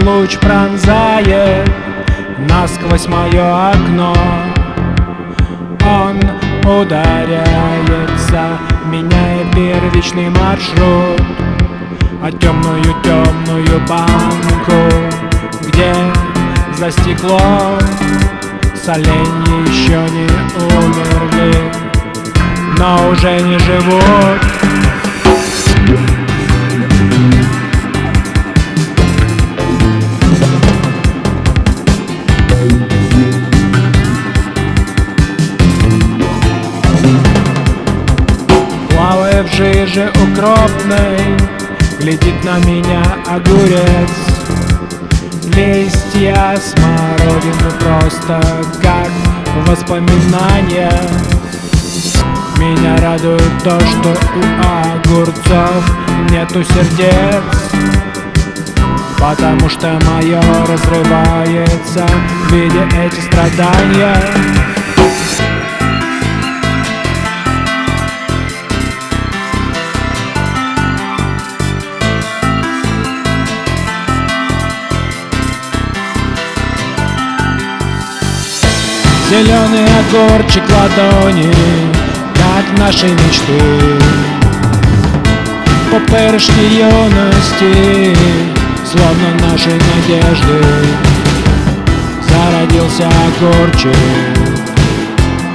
[0.00, 1.68] луч пронзает
[2.38, 4.14] насквозь мое окно.
[5.84, 6.20] Он
[6.64, 11.22] ударяется, меняя первичный маршрут
[12.22, 14.72] А темную темную банку,
[15.62, 15.94] где
[16.76, 17.78] за стеклом
[18.74, 20.28] Соленья еще не
[20.76, 21.72] умерли,
[22.78, 24.87] но уже не живут
[40.38, 41.18] жиже укропной
[41.98, 44.10] Глядит на меня огурец.
[45.56, 48.40] Листья смородины просто
[48.80, 49.08] как
[49.66, 50.92] воспоминания.
[52.56, 54.42] Меня радует то, что у
[54.96, 55.84] огурцов
[56.30, 57.44] нету сердец
[59.18, 62.06] Потому что мое разрывается,
[62.50, 64.77] видя эти страдания
[79.30, 81.52] Зеленый огурчик ладони,
[82.34, 83.60] как наши мечты.
[85.90, 88.16] Пупырышки юности,
[88.84, 90.64] словно наши надежды
[92.22, 93.94] Зародился огурчик.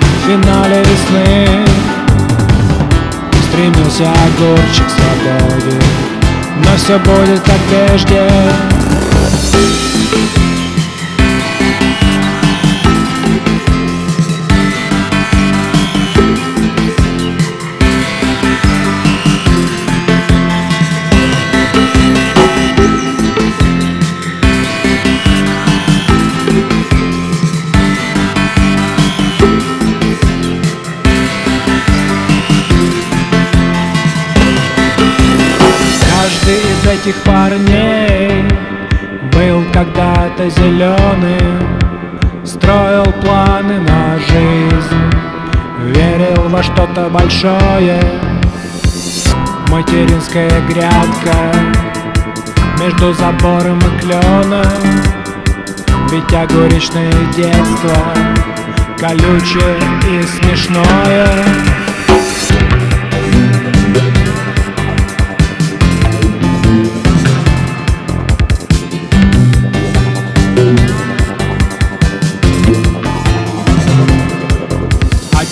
[0.00, 1.64] В финале весны
[3.50, 5.78] Стремился огурчик к свободе,
[6.64, 8.26] но все будет как прежде.
[9.60, 10.39] Каждый из
[36.90, 38.44] этих парней
[39.32, 41.78] был когда-то зеленым
[42.44, 45.02] Строил планы на жизнь
[45.94, 48.00] Верил во что-то большое.
[49.68, 51.36] Материнская грядка
[52.80, 54.66] Между забором и кленом
[56.10, 57.94] Ведь огуречное детство
[58.98, 59.78] Колючее
[60.10, 61.69] и смешное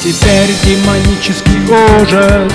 [0.08, 1.60] теперь демонический
[2.00, 2.52] ужас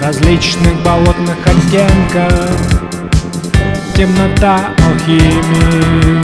[0.00, 2.50] Различных болотных оттенков.
[3.96, 6.22] Темнота алхимии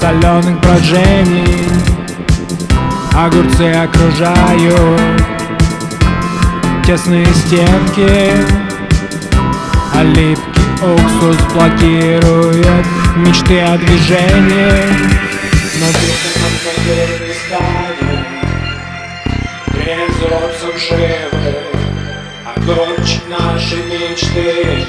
[0.00, 1.66] Соленых брожений
[3.14, 5.22] Огурцы окружают.
[6.84, 8.32] Тесные стенки
[9.94, 15.22] А липкий уксус блокирует Мечты о движении.
[15.80, 17.81] Но ветром подвергли станет
[20.22, 21.56] Безумцем живы
[22.54, 24.86] Огурчик наши мечты.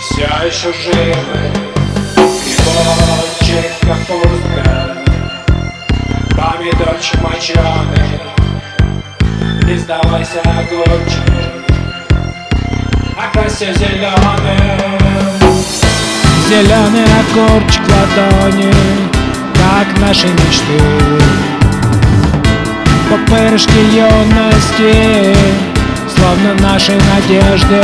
[0.00, 1.52] Все еще живы
[2.16, 4.96] Грибочек, капустка
[6.30, 8.20] Помидорчик моченый
[9.62, 11.22] Не сдавайся, огурчик
[13.16, 14.82] Окрасься зеленым
[16.48, 18.72] Зеленый огурчик ладони
[19.54, 21.51] Как наши мечты
[23.12, 25.36] Пупырышки юности
[26.16, 27.82] Словно наши надежды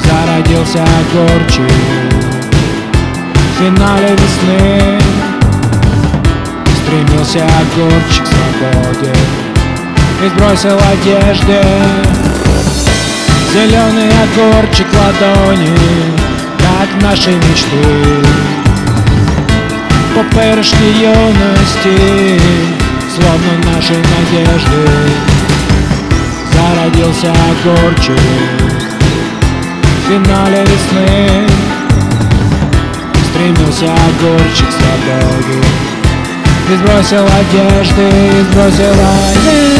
[0.00, 1.70] Зародился огурчик.
[3.34, 4.98] В финале весны
[6.76, 9.14] Стремился огурчик свободе
[10.24, 11.60] И сбросил одежды.
[13.52, 15.76] Зеленый огурчик ладони
[16.56, 18.24] Как наши мечты.
[20.14, 22.87] Пупырышки юности
[23.18, 24.88] Словно наши надежды
[26.52, 28.20] Зародился огурчик.
[29.96, 31.48] В финале весны
[33.30, 35.64] Стремился огурчик к свободе
[36.70, 39.77] И сбросил одежды, и сбросил одежды